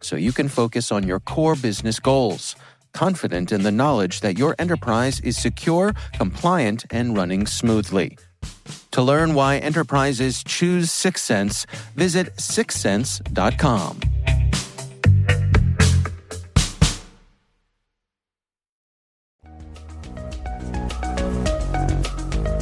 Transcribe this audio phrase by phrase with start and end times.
[0.00, 2.56] so you can focus on your core business goals.
[2.92, 8.16] Confident in the knowledge that your enterprise is secure, compliant, and running smoothly.
[8.92, 14.00] To learn why enterprises choose Syxsense, visit syxsense.com.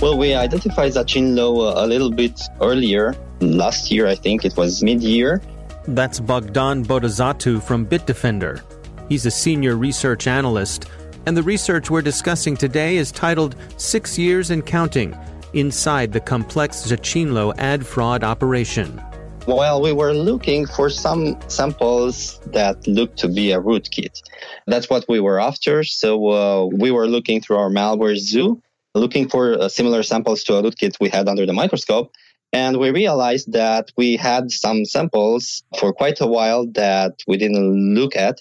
[0.05, 3.15] Well, we identified Zacinlo uh, a little bit earlier.
[3.41, 5.41] Last year, I think it was mid year.
[5.87, 8.63] That's Bogdan Botezatu from Bitdefender.
[9.11, 10.87] He's a senior research analyst,
[11.27, 15.15] and the research we're discussing today is titled Six Years and Counting
[15.53, 18.99] Inside the Complex Zacinlo Ad Fraud Operation.
[19.47, 24.23] Well, we were looking for some samples that looked to be a rootkit.
[24.67, 25.85] That's what we were after.
[25.85, 28.63] So uh, we were looking through our malware zoo
[28.95, 32.13] looking for uh, similar samples to a rootkit we had under the microscope.
[32.55, 37.95] And we realized that we had some samples for quite a while that we didn't
[37.95, 38.39] look at.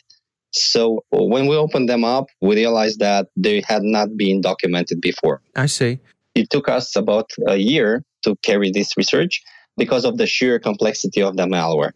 [0.51, 5.41] So when we opened them up, we realized that they had not been documented before.
[5.55, 5.99] I see.
[6.35, 9.41] It took us about a year to carry this research
[9.77, 11.93] because of the sheer complexity of the malware.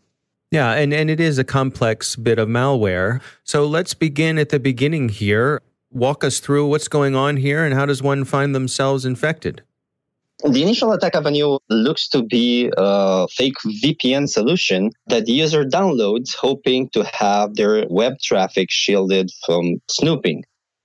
[0.49, 3.21] Yeah, and, and it is a complex bit of malware.
[3.43, 5.61] So let's begin at the beginning here
[5.91, 9.63] walk us through what's going on here and how does one find themselves infected?
[10.43, 16.35] The initial attack avenue looks to be a fake VPN solution that the user downloads
[16.35, 20.43] hoping to have their web traffic shielded from snooping.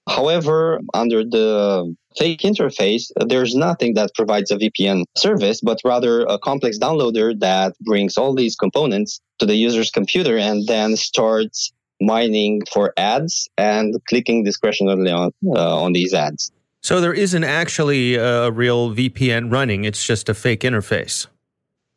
[0.08, 6.38] However, under the fake interface, there's nothing that provides a VPN service, but rather a
[6.38, 12.62] complex downloader that brings all these components to the user's computer and then starts mining
[12.72, 16.50] for ads and clicking discretionarily on, uh, on these ads.
[16.82, 21.28] So there isn't actually a real VPN running, it's just a fake interface.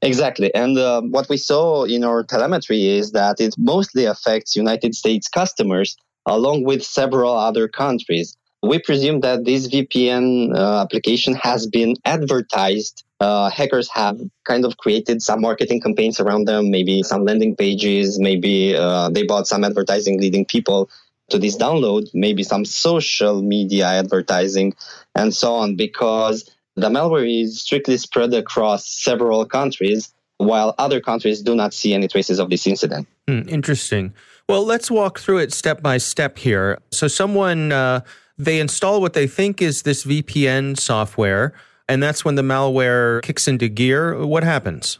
[0.01, 0.53] Exactly.
[0.53, 5.27] And uh, what we saw in our telemetry is that it mostly affects United States
[5.27, 5.97] customers
[6.27, 8.37] along with several other countries.
[8.61, 14.77] We presume that this VPN uh, application has been advertised uh, hackers have kind of
[14.77, 19.63] created some marketing campaigns around them, maybe some landing pages, maybe uh, they bought some
[19.63, 20.89] advertising leading people
[21.29, 24.73] to this download, maybe some social media advertising,
[25.15, 31.41] and so on, because the malware is strictly spread across several countries, while other countries
[31.41, 33.07] do not see any traces of this incident.
[33.27, 34.13] Hmm, interesting.
[34.47, 36.79] Well, let's walk through it step by step here.
[36.91, 38.01] So, someone uh,
[38.37, 41.53] they install what they think is this VPN software,
[41.87, 44.25] and that's when the malware kicks into gear.
[44.25, 44.99] What happens?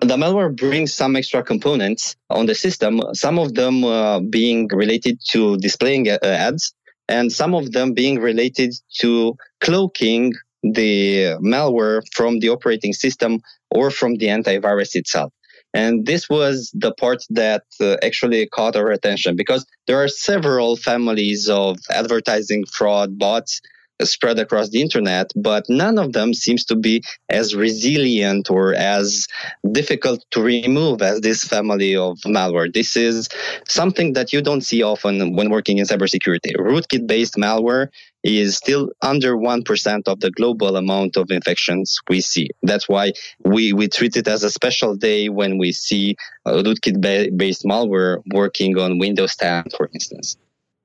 [0.00, 5.20] The malware brings some extra components on the system, some of them uh, being related
[5.30, 6.72] to displaying uh, ads,
[7.06, 10.32] and some of them being related to cloaking
[10.62, 15.32] the malware from the operating system or from the antivirus itself.
[15.74, 20.76] And this was the part that uh, actually caught our attention because there are several
[20.76, 23.60] families of advertising fraud bots
[24.04, 29.26] spread across the internet, but none of them seems to be as resilient or as
[29.72, 32.72] difficult to remove as this family of malware.
[32.72, 33.28] This is
[33.68, 36.56] something that you don't see often when working in cybersecurity.
[36.56, 37.88] Rootkit based malware
[38.22, 42.50] is still under 1% of the global amount of infections we see.
[42.62, 43.12] That's why
[43.44, 47.00] we, we treat it as a special day when we see uh, rootkit
[47.36, 50.36] based malware working on Windows 10, for instance.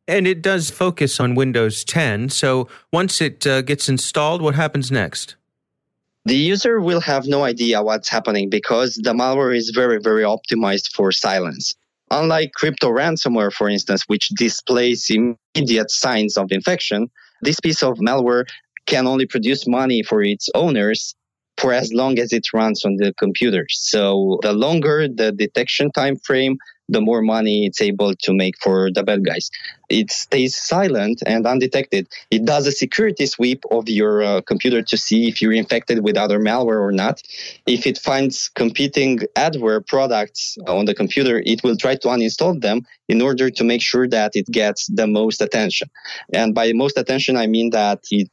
[0.07, 2.29] And it does focus on Windows 10.
[2.29, 5.35] So once it uh, gets installed, what happens next?
[6.25, 10.91] The user will have no idea what's happening because the malware is very, very optimized
[10.93, 11.73] for silence.
[12.11, 17.09] Unlike crypto ransomware, for instance, which displays immediate signs of infection,
[17.41, 18.45] this piece of malware
[18.85, 21.15] can only produce money for its owners
[21.57, 23.65] for as long as it runs on the computer.
[23.69, 26.57] So the longer the detection time frame,
[26.89, 29.49] the more money it's able to make for the bad guys.
[29.89, 32.07] It stays silent and undetected.
[32.31, 36.17] It does a security sweep of your uh, computer to see if you're infected with
[36.17, 37.21] other malware or not.
[37.65, 42.85] If it finds competing adware products on the computer, it will try to uninstall them
[43.07, 45.89] in order to make sure that it gets the most attention.
[46.33, 48.31] And by most attention, I mean that it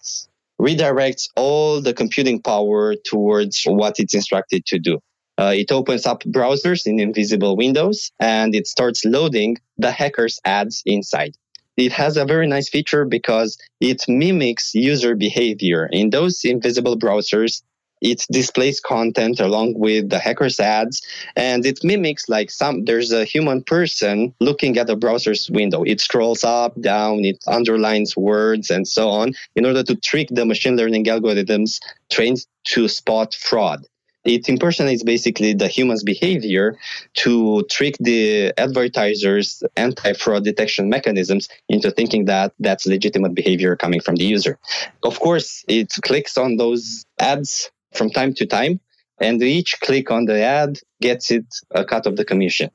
[0.61, 5.01] redirects all the computing power towards what it's instructed to do.
[5.43, 10.85] Uh, it opens up browsers in invisible windows and it starts loading the hacker's ads
[10.87, 11.35] inside.
[11.77, 15.89] It has a very nice feature because it mimics user behavior.
[15.91, 17.63] In those invisible browsers,
[18.01, 21.03] it displays content along with the hacker's ads
[21.35, 26.01] and it mimics like some there's a human person looking at the browser's window it
[26.01, 30.77] scrolls up down it underlines words and so on in order to trick the machine
[30.77, 31.79] learning algorithms
[32.11, 33.87] trained to spot fraud
[34.25, 36.79] it impersonates basically the human's behavior
[37.15, 44.17] to trick the advertisers' anti-fraud detection mechanisms into thinking that that's legitimate behavior coming from
[44.17, 44.59] the user.
[45.03, 48.81] Of course, it clicks on those ads from time to time,
[49.21, 52.71] and each click on the ad gets it a cut of the commission.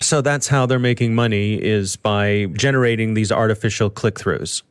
[0.00, 4.62] So that's how they're making money is by generating these artificial click-throughs.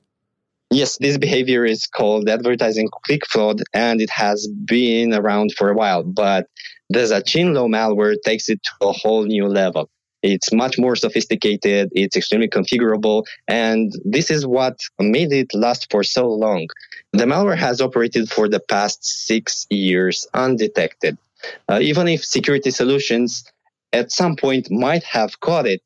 [0.73, 5.75] Yes, this behavior is called advertising click fraud and it has been around for a
[5.75, 6.47] while, but
[6.89, 9.89] the Zacinlo malware takes it to a whole new level.
[10.23, 16.03] It's much more sophisticated, it's extremely configurable, and this is what made it last for
[16.03, 16.67] so long.
[17.11, 21.17] The malware has operated for the past six years undetected.
[21.67, 23.43] Uh, even if security solutions
[23.91, 25.81] at some point might have caught it,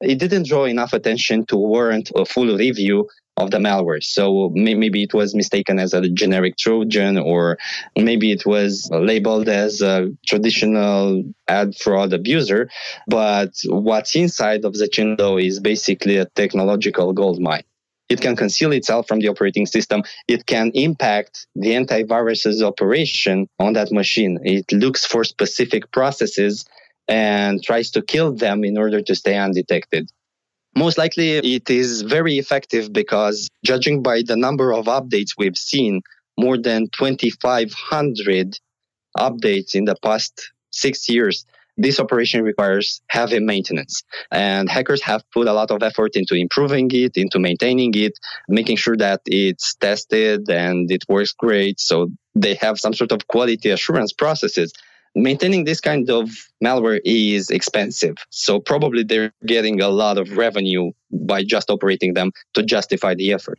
[0.00, 4.02] it didn't draw enough attention to warrant a full review of the malware.
[4.02, 7.58] So maybe it was mistaken as a generic Trojan, or
[7.96, 12.68] maybe it was labeled as a traditional ad fraud abuser.
[13.06, 17.64] But what's inside of Zacinlo is basically a technological goldmine.
[18.08, 20.02] It can conceal itself from the operating system.
[20.28, 24.38] It can impact the antivirus's operation on that machine.
[24.42, 26.66] It looks for specific processes
[27.08, 30.10] and tries to kill them in order to stay undetected.
[30.74, 36.00] Most likely, it is very effective because, judging by the number of updates we've seen,
[36.38, 38.58] more than 2,500
[39.18, 41.44] updates in the past six years,
[41.76, 44.02] this operation requires heavy maintenance.
[44.30, 48.12] And hackers have put a lot of effort into improving it, into maintaining it,
[48.48, 51.80] making sure that it's tested and it works great.
[51.80, 54.72] So they have some sort of quality assurance processes
[55.14, 56.30] maintaining this kind of
[56.62, 58.16] malware is expensive.
[58.30, 63.32] So probably they're getting a lot of revenue by just operating them to justify the
[63.32, 63.58] effort.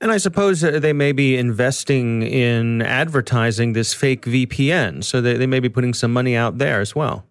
[0.00, 5.02] And I suppose they may be investing in advertising this fake VPN.
[5.02, 7.24] So they, they may be putting some money out there as well.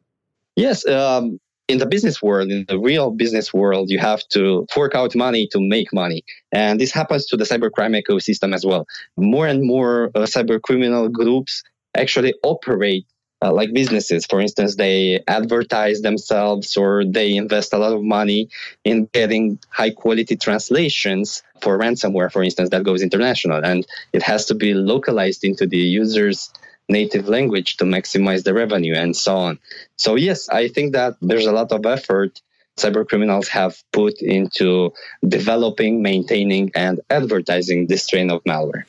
[0.56, 0.88] Yes.
[0.88, 5.16] Um, in the business world, in the real business world, you have to fork out
[5.16, 6.24] money to make money.
[6.52, 8.86] And this happens to the cybercrime ecosystem as well.
[9.18, 11.64] More and more uh, cyber criminal groups
[11.96, 13.06] actually operate
[13.44, 14.26] uh, like businesses.
[14.26, 18.50] For instance, they advertise themselves or they invest a lot of money
[18.84, 23.64] in getting high quality translations for ransomware, for instance, that goes international.
[23.64, 26.52] And it has to be localized into the user's
[26.88, 29.60] native language to maximize the revenue and so on.
[29.98, 32.42] So, yes, I think that there's a lot of effort
[32.78, 34.94] cyber criminals have put into
[35.28, 38.86] developing, maintaining, and advertising this strain of malware.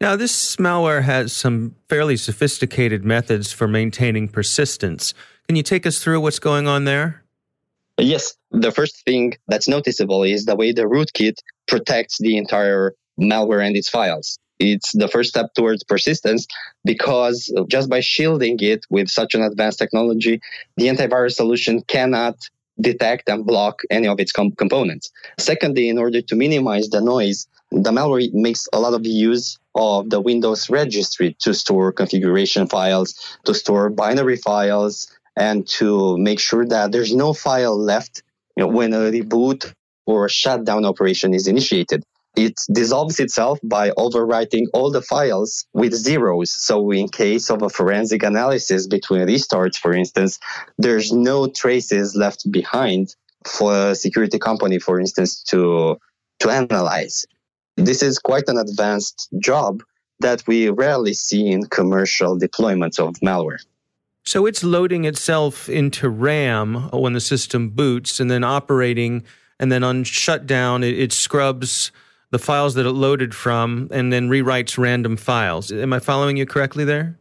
[0.00, 5.12] Now, this malware has some fairly sophisticated methods for maintaining persistence.
[5.48, 7.24] Can you take us through what's going on there?
[7.98, 8.36] Yes.
[8.52, 13.76] The first thing that's noticeable is the way the rootkit protects the entire malware and
[13.76, 14.38] its files.
[14.60, 16.46] It's the first step towards persistence
[16.84, 20.40] because just by shielding it with such an advanced technology,
[20.76, 22.36] the antivirus solution cannot
[22.80, 25.10] detect and block any of its com- components.
[25.38, 30.10] Secondly, in order to minimize the noise, the malware makes a lot of use of
[30.10, 36.66] the Windows registry to store configuration files, to store binary files, and to make sure
[36.66, 38.22] that there's no file left
[38.56, 39.72] you know, when a reboot
[40.06, 42.02] or a shutdown operation is initiated.
[42.36, 46.52] It dissolves itself by overwriting all the files with zeros.
[46.52, 50.38] So, in case of a forensic analysis between restarts, for instance,
[50.78, 55.98] there's no traces left behind for a security company, for instance, to
[56.40, 57.26] to analyze.
[57.76, 59.82] This is quite an advanced job
[60.20, 63.64] that we rarely see in commercial deployments of malware.
[64.24, 69.24] So it's loading itself into RAM when the system boots and then operating,
[69.58, 71.92] and then on shutdown, it, it scrubs
[72.30, 75.72] the files that it loaded from and then rewrites random files.
[75.72, 77.18] Am I following you correctly there?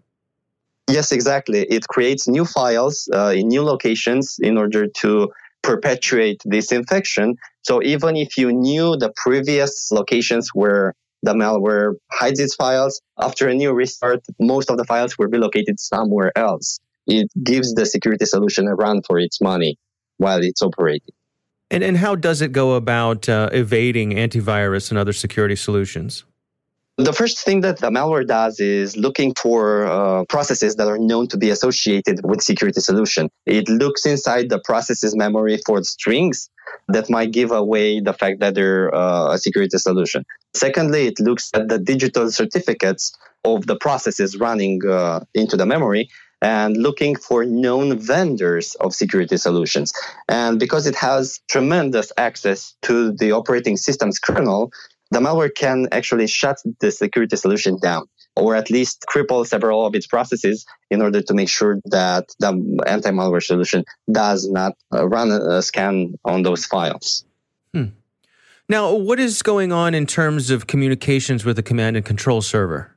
[0.89, 1.63] Yes, exactly.
[1.63, 5.29] It creates new files uh, in new locations in order to
[5.61, 7.35] perpetuate this infection.
[7.63, 13.49] So even if you knew the previous locations where the malware hides its files, after
[13.49, 16.79] a new restart, most of the files will be located somewhere else.
[17.05, 19.77] It gives the security solution a run for its money
[20.17, 21.15] while it's operating.
[21.69, 26.23] And, and how does it go about uh, evading antivirus and other security solutions?
[26.97, 31.27] The first thing that the malware does is looking for uh, processes that are known
[31.27, 33.29] to be associated with security solution.
[33.45, 36.49] It looks inside the processes memory for strings
[36.87, 40.25] that might give away the fact that they're uh, a security solution.
[40.55, 46.09] Secondly, it looks at the digital certificates of the processes running uh, into the memory
[46.41, 49.93] and looking for known vendors of security solutions.
[50.27, 54.71] And because it has tremendous access to the operating system's kernel,
[55.11, 59.95] the malware can actually shut the security solution down or at least cripple several of
[59.95, 65.31] its processes in order to make sure that the anti-malware solution does not uh, run
[65.31, 67.25] a scan on those files.
[67.73, 67.85] Hmm.
[68.69, 72.96] Now, what is going on in terms of communications with the command and control server?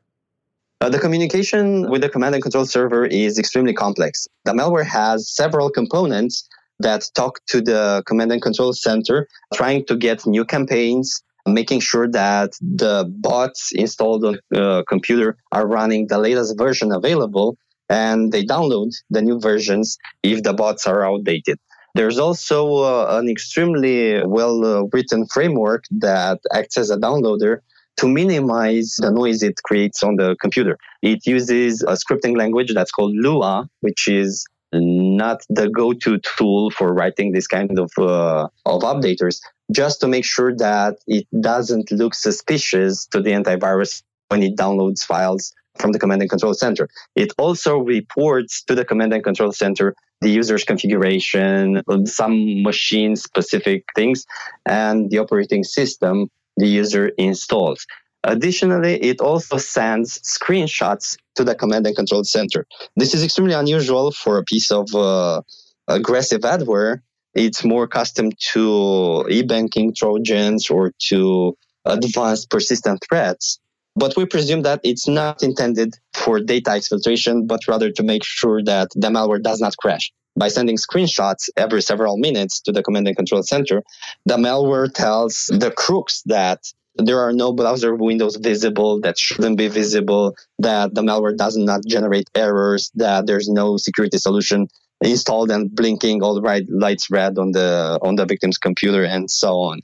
[0.82, 4.26] Uh, the communication with the command and control server is extremely complex.
[4.46, 9.96] The malware has several components that talk to the command and control center, trying to
[9.96, 16.06] get new campaigns, making sure that the bots installed on the uh, computer are running
[16.06, 17.58] the latest version available
[17.90, 21.58] and they download the new versions if the bots are outdated.
[21.94, 27.58] There's also uh, an extremely well uh, written framework that acts as a downloader
[28.00, 30.78] to minimize the noise it creates on the computer.
[31.02, 36.94] It uses a scripting language that's called Lua, which is not the go-to tool for
[36.94, 39.40] writing this kind of uh, of updaters
[39.70, 45.02] just to make sure that it doesn't look suspicious to the antivirus when it downloads
[45.02, 46.88] files from the command and control center.
[47.16, 53.84] It also reports to the command and control center the user's configuration, some machine specific
[53.94, 54.26] things,
[54.66, 56.30] and the operating system
[56.60, 57.86] the user installs.
[58.24, 62.66] Additionally, it also sends screenshots to the command and control center.
[62.96, 65.40] This is extremely unusual for a piece of uh,
[65.88, 67.00] aggressive adware
[67.34, 73.60] it's more custom to e-banking trojans or to advanced persistent threats.
[73.96, 78.62] But we presume that it's not intended for data exfiltration, but rather to make sure
[78.64, 80.12] that the malware does not crash.
[80.40, 83.82] By sending screenshots every several minutes to the command and control center,
[84.24, 86.60] the malware tells the crooks that
[86.96, 91.82] there are no browser windows visible that shouldn't be visible, that the malware does not
[91.86, 94.66] generate errors, that there's no security solution
[95.02, 99.30] installed and blinking all the right lights red on the on the victim's computer and
[99.30, 99.80] so on.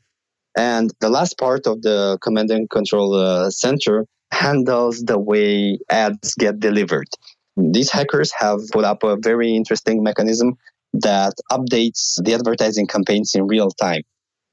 [0.56, 6.34] And the last part of the command and control uh, center handles the way ads
[6.34, 7.08] get delivered.
[7.56, 10.56] These hackers have put up a very interesting mechanism
[10.92, 14.02] that updates the advertising campaigns in real time.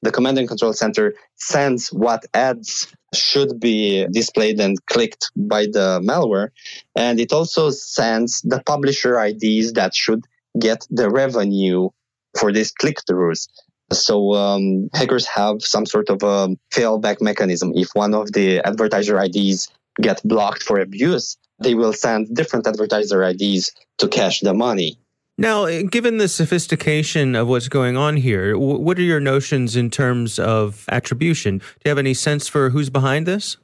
[0.02, 6.02] The command and control center sends what ads should be displayed and clicked by the
[6.04, 6.50] malware.
[6.96, 10.26] And it also sends the publisher IDs that should
[10.60, 11.90] get the revenue
[12.38, 13.48] for these click throughs.
[13.94, 17.72] So um, hackers have some sort of a failback mechanism.
[17.76, 19.70] If one of the advertiser IDs
[20.02, 24.98] get blocked for abuse, they will send different advertiser IDs to cash the money.
[25.38, 30.38] Now, given the sophistication of what's going on here, what are your notions in terms
[30.38, 31.58] of attribution?
[31.58, 33.58] Do you have any sense for who's behind this?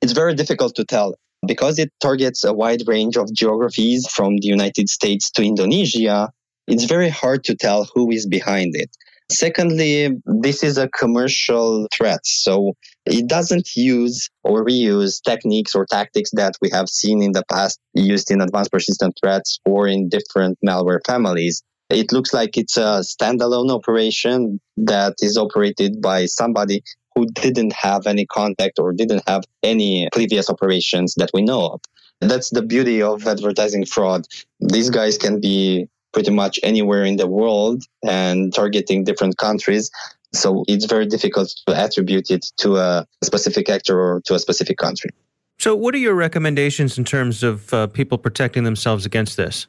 [0.00, 1.14] It's very difficult to tell
[1.46, 6.30] because it targets a wide range of geographies from the United States to Indonesia.
[6.66, 8.90] It's very hard to tell who is behind it.
[9.30, 12.20] Secondly, this is a commercial threat.
[12.24, 12.74] So
[13.06, 17.78] it doesn't use or reuse techniques or tactics that we have seen in the past
[17.94, 21.62] used in advanced persistent threats or in different malware families.
[21.88, 26.82] It looks like it's a standalone operation that is operated by somebody
[27.14, 31.80] who didn't have any contact or didn't have any previous operations that we know of.
[32.20, 34.26] That's the beauty of advertising fraud.
[34.60, 39.90] These guys can be pretty much anywhere in the world and targeting different countries.
[40.32, 44.78] So it's very difficult to attribute it to a specific actor or to a specific
[44.78, 45.10] country.
[45.58, 49.66] So, what are your recommendations in terms of uh, people protecting themselves against this?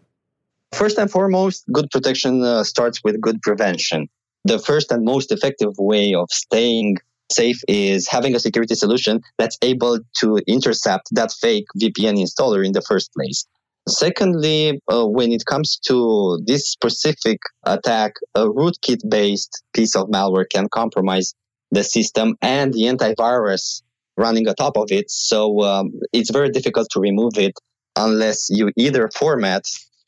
[0.73, 4.09] First and foremost, good protection uh, starts with good prevention.
[4.43, 6.97] The first and most effective way of staying
[7.31, 12.73] safe is having a security solution that's able to intercept that fake VPN installer in
[12.73, 13.45] the first place.
[13.87, 20.49] Secondly, uh, when it comes to this specific attack, a rootkit based piece of malware
[20.49, 21.33] can compromise
[21.71, 23.81] the system and the antivirus
[24.17, 25.09] running atop of it.
[25.09, 27.53] So um, it's very difficult to remove it
[27.95, 29.63] unless you either format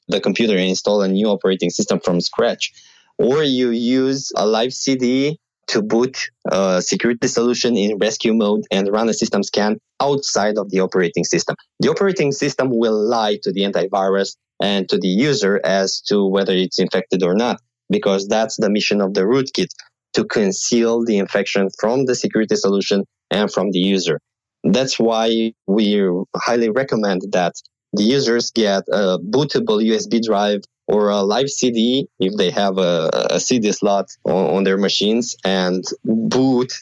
[0.09, 2.71] the computer and install a new operating system from scratch,
[3.17, 5.39] or you use a live CD
[5.69, 10.69] to boot a security solution in rescue mode and run a system scan outside of
[10.71, 11.55] the operating system.
[11.79, 16.53] The operating system will lie to the antivirus and to the user as to whether
[16.53, 19.69] it's infected or not, because that's the mission of the rootkit
[20.13, 24.19] to conceal the infection from the security solution and from the user.
[24.63, 26.01] That's why we
[26.35, 27.53] highly recommend that
[27.93, 33.09] the users get a bootable USB drive or a live CD if they have a,
[33.29, 36.73] a CD slot on, on their machines and boot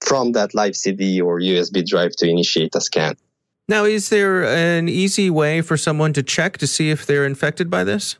[0.00, 3.14] from that live CD or USB drive to initiate a scan.
[3.68, 7.70] Now, is there an easy way for someone to check to see if they're infected
[7.70, 8.16] by this?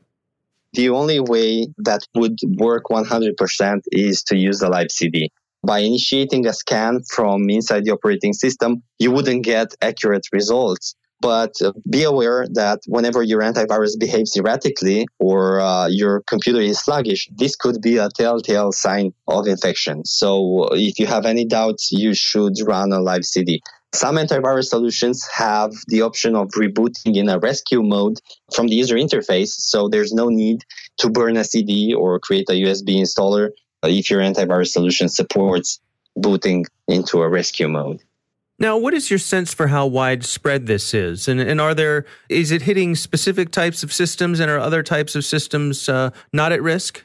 [0.74, 5.30] The only way that would work 100% is to use the live CD.
[5.66, 11.54] By initiating a scan from inside the operating system, you wouldn't get accurate results but
[11.62, 17.30] uh, be aware that whenever your antivirus behaves erratically or uh, your computer is sluggish,
[17.32, 20.04] this could be a telltale sign of infection.
[20.04, 23.62] So uh, if you have any doubts, you should run a live CD.
[23.94, 28.18] Some antivirus solutions have the option of rebooting in a rescue mode
[28.54, 29.52] from the user interface.
[29.72, 30.64] So there's no need
[30.98, 33.50] to burn a CD or create a USB installer
[33.84, 35.78] uh, if your antivirus solution supports
[36.16, 38.02] booting into a rescue mode.
[38.62, 41.26] Now, what is your sense for how widespread this is?
[41.26, 45.16] And, and are there, is it hitting specific types of systems and are other types
[45.16, 47.04] of systems uh, not at risk?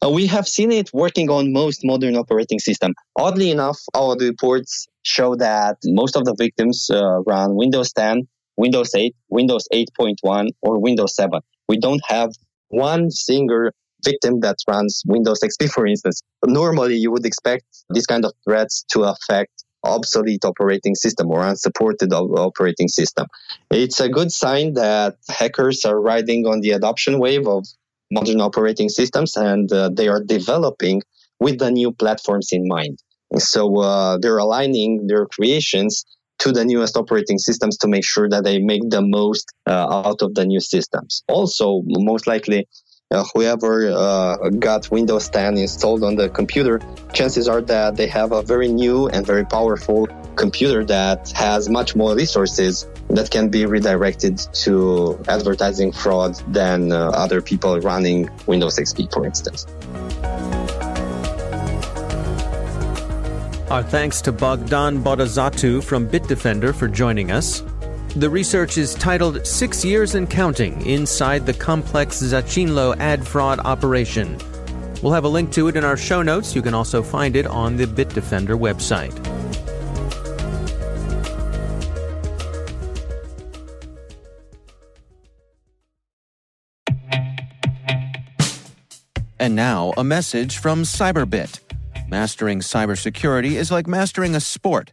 [0.00, 2.94] Uh, we have seen it working on most modern operating systems.
[3.18, 8.94] Oddly enough, our reports show that most of the victims uh, run Windows 10, Windows
[8.94, 11.40] 8, Windows 8.1, or Windows 7.
[11.68, 12.30] We don't have
[12.68, 13.70] one single
[14.04, 16.22] victim that runs Windows XP, for instance.
[16.44, 22.12] Normally, you would expect these kind of threats to affect obsolete operating system or unsupported
[22.12, 23.26] operating system.
[23.70, 27.66] It's a good sign that hackers are riding on the adoption wave of
[28.10, 31.02] modern operating systems and uh, they are developing
[31.40, 32.98] with the new platforms in mind.
[33.36, 36.04] So uh, they're aligning their creations
[36.38, 40.22] to the newest operating systems to make sure that they make the most uh, out
[40.22, 41.22] of the new systems.
[41.28, 42.68] Also, most likely,
[43.12, 46.80] uh, whoever uh, got Windows 10 installed on the computer,
[47.12, 51.94] chances are that they have a very new and very powerful computer that has much
[51.94, 58.76] more resources that can be redirected to advertising fraud than uh, other people running Windows
[58.76, 59.66] XP, for instance.
[63.70, 67.62] Our thanks to Bogdan Botezatu from Bitdefender for joining us.
[68.16, 74.38] The research is titled Six Years and Counting Inside the Complex Zacinlo Ad Fraud Operation.
[75.02, 76.56] We'll have a link to it in our show notes.
[76.56, 79.12] You can also find it on the Bitdefender website.
[89.38, 91.60] And now, a message from Cyberbit.
[92.08, 94.92] Mastering cybersecurity is like mastering a sport.